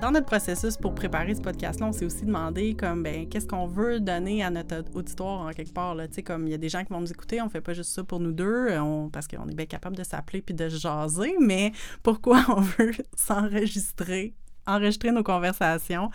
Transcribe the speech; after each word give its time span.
dans 0.00 0.10
notre 0.10 0.26
processus 0.26 0.76
pour 0.76 0.94
préparer 0.94 1.34
ce 1.34 1.42
podcast-là, 1.42 1.86
on 1.86 1.92
s'est 1.92 2.06
aussi 2.06 2.24
demandé 2.24 2.74
comme 2.74 3.02
ben 3.02 3.28
qu'est-ce 3.28 3.46
qu'on 3.46 3.66
veut 3.66 4.00
donner 4.00 4.42
à 4.42 4.50
notre 4.50 4.82
auditoire 4.94 5.40
en 5.40 5.50
quelque 5.50 5.74
part 5.74 5.94
là, 5.94 6.08
tu 6.08 6.14
sais 6.14 6.22
comme 6.22 6.46
il 6.46 6.50
y 6.50 6.54
a 6.54 6.58
des 6.58 6.70
gens 6.70 6.84
qui 6.84 6.92
vont 6.92 7.00
nous 7.00 7.10
écouter, 7.10 7.42
on 7.42 7.50
fait 7.50 7.60
pas 7.60 7.74
juste 7.74 7.90
ça 7.92 8.02
pour 8.02 8.18
nous 8.18 8.32
deux, 8.32 8.70
on, 8.78 9.10
parce 9.10 9.28
qu'on 9.28 9.46
est 9.48 9.54
bien 9.54 9.66
capable 9.66 9.96
de 9.96 10.02
s'appeler 10.02 10.40
puis 10.40 10.54
de 10.54 10.68
jaser, 10.68 11.36
mais 11.38 11.72
pourquoi 12.02 12.44
on 12.48 12.60
veut 12.60 12.92
s'enregistrer 13.16 14.34
enregistrer 14.66 15.10
nos 15.10 15.22
conversations? 15.22 16.10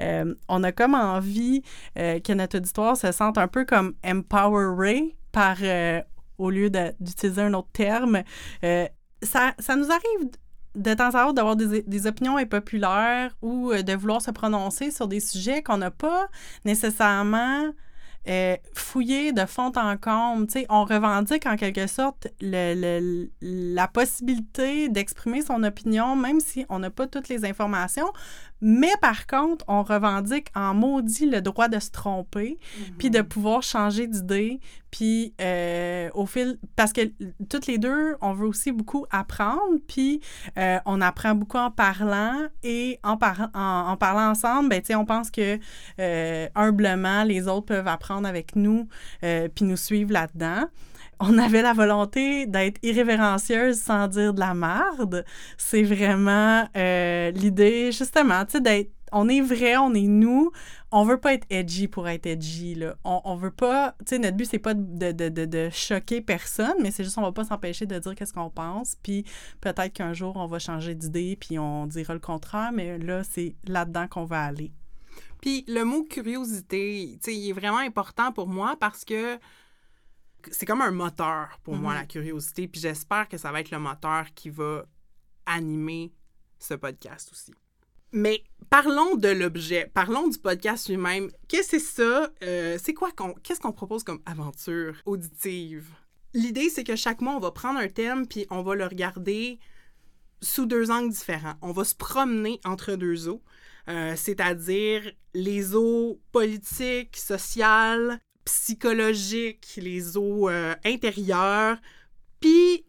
Euh, 0.00 0.34
on 0.48 0.64
a 0.64 0.72
comme 0.72 0.94
envie 0.94 1.62
euh, 1.98 2.20
que 2.20 2.32
notre 2.32 2.56
auditoire 2.56 2.96
se 2.96 3.12
sente 3.12 3.38
un 3.38 3.48
peu 3.48 3.64
comme 3.64 3.94
empowered 4.04 5.12
par, 5.30 5.58
euh, 5.62 6.00
au 6.38 6.50
lieu 6.50 6.70
d'utiliser 6.70 7.42
un 7.42 7.54
autre 7.54 7.70
terme. 7.72 8.22
ça, 9.22 9.52
ça 9.58 9.76
nous 9.76 9.90
arrive 9.90 10.30
de 10.78 10.94
temps 10.94 11.10
à 11.10 11.24
autre 11.24 11.34
d'avoir 11.34 11.56
des, 11.56 11.82
des, 11.82 12.06
opinions 12.06 12.36
impopulaires 12.36 13.36
ou 13.42 13.72
de 13.74 13.92
vouloir 13.94 14.22
se 14.22 14.30
prononcer 14.30 14.90
sur 14.90 15.08
des 15.08 15.20
sujets 15.20 15.62
qu'on 15.62 15.78
n'a 15.78 15.90
pas 15.90 16.28
nécessairement 16.64 17.72
euh, 18.28 18.56
de 18.94 19.46
fond 19.46 19.72
en 19.76 19.96
comble. 19.96 20.46
on 20.68 20.84
revendique 20.84 21.46
en 21.46 21.56
quelque 21.56 21.86
sorte 21.86 22.28
le, 22.40 23.28
la 23.40 23.88
possibilité 23.88 24.88
d'exprimer 24.88 25.42
son 25.42 25.62
opinion, 25.62 26.14
même 26.16 26.40
si 26.40 26.66
on 26.68 26.78
n'a 26.78 26.90
pas 26.90 27.06
toutes 27.06 27.28
les 27.28 27.44
informations. 27.44 28.10
Mais 28.60 28.92
par 29.00 29.26
contre, 29.26 29.64
on 29.68 29.82
revendique 29.82 30.48
en 30.54 30.74
maudit 30.74 31.26
le 31.26 31.40
droit 31.40 31.68
de 31.68 31.78
se 31.78 31.90
tromper, 31.90 32.58
puis 32.98 33.08
de 33.08 33.22
pouvoir 33.22 33.62
changer 33.62 34.06
d'idée, 34.06 34.60
puis 34.90 35.34
euh, 35.40 36.08
au 36.14 36.26
fil... 36.26 36.58
Parce 36.76 36.92
que 36.92 37.00
toutes 37.48 37.66
les 37.66 37.78
deux, 37.78 38.16
on 38.20 38.32
veut 38.32 38.46
aussi 38.46 38.72
beaucoup 38.72 39.06
apprendre, 39.10 39.78
puis 39.86 40.20
euh, 40.58 40.78
on 40.86 41.00
apprend 41.00 41.34
beaucoup 41.34 41.58
en 41.58 41.70
parlant, 41.70 42.46
et 42.62 42.98
en, 43.02 43.18
en, 43.54 43.96
parlant 43.96 44.30
ensemble, 44.30 44.68
ben, 44.68 44.82
on 44.96 45.04
pense 45.04 45.30
que 45.30 45.58
euh, 46.00 46.48
humblement, 46.54 47.24
les 47.24 47.48
autres 47.48 47.66
peuvent 47.66 47.88
apprendre 47.88 48.26
avec 48.26 48.56
nous, 48.56 48.88
puis 49.20 49.64
nous 49.64 49.76
suivre 49.76 50.12
là-dedans 50.12 50.64
on 51.20 51.36
avait 51.36 51.62
la 51.62 51.72
volonté 51.72 52.46
d'être 52.46 52.78
irrévérencieuse 52.84 53.80
sans 53.80 54.06
dire 54.06 54.32
de 54.32 54.38
la 54.38 54.54
merde. 54.54 55.24
C'est 55.56 55.82
vraiment 55.82 56.68
l'idée, 56.74 57.90
justement, 57.90 58.44
tu 58.44 58.52
sais, 58.52 58.60
d'être. 58.60 58.90
On 59.12 59.28
est 59.28 59.40
vrai, 59.40 59.76
on 59.76 59.94
est 59.94 60.06
nous. 60.06 60.50
On 60.90 61.04
veut 61.04 61.18
pas 61.18 61.34
être 61.34 61.46
edgy 61.50 61.88
pour 61.88 62.08
être 62.08 62.26
edgy, 62.26 62.74
là. 62.74 62.96
On, 63.04 63.20
on 63.24 63.36
veut 63.36 63.50
pas. 63.50 63.94
Tu 64.00 64.06
sais, 64.10 64.18
notre 64.18 64.36
but, 64.36 64.46
c'est 64.46 64.58
pas 64.58 64.74
de, 64.74 65.12
de, 65.12 65.28
de, 65.28 65.44
de, 65.44 65.68
choquer 65.70 66.20
personne, 66.20 66.76
mais 66.80 66.90
c'est 66.90 67.04
juste, 67.04 67.18
on 67.18 67.22
va 67.22 67.32
pas 67.32 67.44
s'empêcher 67.44 67.86
de 67.86 67.98
dire 67.98 68.14
qu'est-ce 68.14 68.32
qu'on 68.32 68.50
pense. 68.50 68.96
Puis 69.02 69.24
peut-être 69.60 69.92
qu'un 69.92 70.12
jour, 70.12 70.36
on 70.36 70.46
va 70.46 70.58
changer 70.58 70.94
d'idée, 70.94 71.36
puis 71.40 71.58
on 71.58 71.86
dira 71.86 72.14
le 72.14 72.20
contraire, 72.20 72.72
mais 72.72 72.98
là, 72.98 73.22
c'est 73.24 73.56
là-dedans 73.66 74.08
qu'on 74.08 74.24
va 74.24 74.44
aller. 74.44 74.72
Puis 75.40 75.64
le 75.68 75.84
mot 75.84 76.04
curiosité, 76.04 77.18
tu 77.22 77.30
sais, 77.30 77.36
il 77.36 77.50
est 77.50 77.52
vraiment 77.52 77.78
important 77.78 78.32
pour 78.32 78.48
moi 78.48 78.76
parce 78.78 79.04
que 79.04 79.38
c'est 80.50 80.66
comme 80.66 80.82
un 80.82 80.90
moteur 80.90 81.58
pour 81.62 81.76
moi, 81.76 81.92
mm-hmm. 81.92 81.96
la 81.96 82.06
curiosité. 82.06 82.68
Puis 82.68 82.80
j'espère 82.80 83.28
que 83.28 83.36
ça 83.36 83.52
va 83.52 83.60
être 83.60 83.70
le 83.70 83.78
moteur 83.78 84.26
qui 84.34 84.50
va 84.50 84.84
animer 85.46 86.12
ce 86.58 86.74
podcast 86.74 87.30
aussi. 87.32 87.54
Mais 88.12 88.42
parlons 88.70 89.16
de 89.16 89.28
l'objet, 89.28 89.90
parlons 89.92 90.28
du 90.28 90.38
podcast 90.38 90.88
lui-même. 90.88 91.30
Qu'est-ce 91.48 91.72
que 91.72 91.78
c'est 91.78 91.84
ça? 92.02 92.30
Euh, 92.42 92.78
c'est 92.82 92.94
quoi 92.94 93.10
qu'on, 93.12 93.34
qu'est-ce 93.34 93.60
qu'on 93.60 93.72
propose 93.72 94.04
comme 94.04 94.20
aventure 94.26 94.96
auditive? 95.04 95.86
L'idée, 96.34 96.68
c'est 96.68 96.84
que 96.84 96.96
chaque 96.96 97.20
mois, 97.20 97.34
on 97.34 97.40
va 97.40 97.50
prendre 97.50 97.78
un 97.78 97.88
thème 97.88 98.26
puis 98.26 98.46
on 98.50 98.62
va 98.62 98.74
le 98.74 98.86
regarder 98.86 99.58
sous 100.40 100.66
deux 100.66 100.90
angles 100.90 101.12
différents. 101.12 101.54
On 101.62 101.72
va 101.72 101.84
se 101.84 101.94
promener 101.94 102.60
entre 102.64 102.94
deux 102.94 103.28
eaux, 103.28 103.42
euh, 103.88 104.14
c'est-à-dire 104.16 105.10
les 105.34 105.74
eaux 105.74 106.20
politiques, 106.32 107.16
sociales, 107.16 108.20
psychologiques, 108.44 109.74
les 109.76 110.16
eaux 110.16 110.48
euh, 110.48 110.74
intérieures, 110.84 111.78
puis 112.40 112.84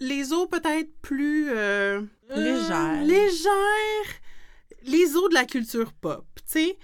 les 0.00 0.32
eaux 0.32 0.46
peut-être 0.46 0.92
plus 1.00 1.46
légères. 1.46 3.02
légères, 3.04 4.21
les 4.86 5.16
eaux 5.16 5.28
de 5.28 5.34
la 5.34 5.44
culture 5.44 5.92
pop, 5.92 6.26
tu 6.36 6.42
sais. 6.46 6.78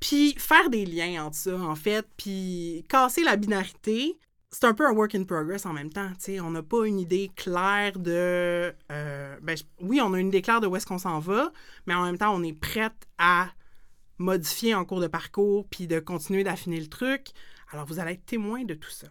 Puis 0.00 0.34
faire 0.38 0.68
des 0.70 0.84
liens 0.84 1.24
entre 1.24 1.36
ça, 1.36 1.56
en 1.56 1.74
fait, 1.74 2.06
puis 2.16 2.84
casser 2.88 3.22
la 3.22 3.36
binarité. 3.36 4.18
C'est 4.50 4.64
un 4.64 4.74
peu 4.74 4.86
un 4.86 4.92
work 4.92 5.14
in 5.14 5.24
progress 5.24 5.66
en 5.66 5.72
même 5.72 5.90
temps, 5.90 6.08
tu 6.10 6.24
sais. 6.32 6.40
On 6.40 6.50
n'a 6.50 6.62
pas 6.62 6.86
une 6.86 7.00
idée 7.00 7.30
claire 7.34 7.98
de... 7.98 8.72
Euh, 8.92 9.36
ben, 9.42 9.56
oui, 9.80 10.00
on 10.00 10.12
a 10.14 10.20
une 10.20 10.28
idée 10.28 10.42
claire 10.42 10.60
de 10.60 10.66
où 10.66 10.76
est-ce 10.76 10.86
qu'on 10.86 10.98
s'en 10.98 11.18
va, 11.18 11.52
mais 11.86 11.94
en 11.94 12.04
même 12.04 12.18
temps, 12.18 12.34
on 12.34 12.42
est 12.42 12.52
prête 12.52 13.06
à 13.18 13.48
modifier 14.18 14.74
en 14.74 14.84
cours 14.84 15.00
de 15.00 15.08
parcours, 15.08 15.66
puis 15.68 15.86
de 15.86 15.98
continuer 15.98 16.44
d'affiner 16.44 16.80
le 16.80 16.86
truc. 16.86 17.28
Alors, 17.72 17.86
vous 17.86 17.98
allez 17.98 18.12
être 18.12 18.26
témoin 18.26 18.64
de 18.64 18.74
tout 18.74 18.90
ça. 18.90 19.08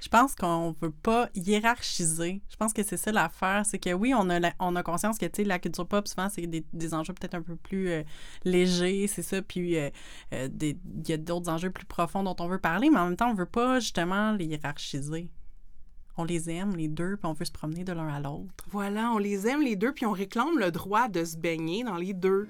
Je 0.00 0.08
pense 0.08 0.36
qu'on 0.36 0.68
ne 0.68 0.86
veut 0.86 0.92
pas 0.92 1.28
hiérarchiser. 1.34 2.40
Je 2.48 2.56
pense 2.56 2.72
que 2.72 2.84
c'est 2.84 2.96
ça 2.96 3.10
l'affaire. 3.10 3.66
C'est 3.66 3.78
que 3.78 3.92
oui, 3.92 4.14
on 4.14 4.30
a, 4.30 4.52
on 4.60 4.76
a 4.76 4.82
conscience 4.84 5.18
que 5.18 5.26
la 5.42 5.58
culture 5.58 5.86
pop, 5.86 6.06
souvent, 6.06 6.28
c'est 6.28 6.46
des, 6.46 6.64
des, 6.72 6.94
enjeux 6.94 7.12
peut-être 7.12 7.34
un 7.34 7.42
peu 7.42 7.56
plus 7.56 7.90
euh, 7.90 8.02
légers, 8.44 9.08
c'est 9.08 9.22
ça. 9.22 9.42
Puis 9.42 9.76
euh, 9.76 9.90
euh, 10.32 10.48
il 10.60 11.08
y 11.08 11.12
a 11.12 11.16
d'autres 11.16 11.50
enjeux 11.50 11.70
plus 11.70 11.86
profonds 11.86 12.22
dont 12.22 12.36
on 12.38 12.46
veut 12.46 12.60
parler, 12.60 12.88
mais 12.88 12.98
en 12.98 13.06
même 13.06 13.16
temps, 13.16 13.30
on 13.30 13.34
ne 13.34 13.38
veut 13.38 13.46
pas 13.46 13.80
justement 13.80 14.32
les 14.32 14.44
hiérarchiser. 14.44 15.28
On 16.16 16.24
les 16.24 16.48
aime, 16.50 16.76
les 16.76 16.88
deux, 16.88 17.16
puis 17.16 17.26
on 17.26 17.34
veut 17.34 17.44
se 17.44 17.52
promener 17.52 17.84
de 17.84 17.92
l'un 17.92 18.08
à 18.08 18.20
l'autre. 18.20 18.64
Voilà, 18.70 19.10
on 19.10 19.18
les 19.18 19.46
aime, 19.48 19.60
les 19.60 19.76
deux, 19.76 19.92
puis 19.92 20.06
on 20.06 20.12
réclame 20.12 20.58
le 20.58 20.70
droit 20.70 21.08
de 21.08 21.24
se 21.24 21.36
baigner 21.36 21.84
dans 21.84 21.96
les 21.96 22.14
deux. 22.14 22.48